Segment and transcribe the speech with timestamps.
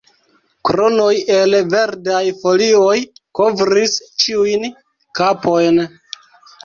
[0.67, 2.97] Kronoj el verdaj folioj
[3.41, 4.67] kovris ĉiujn
[5.21, 5.83] kapojn.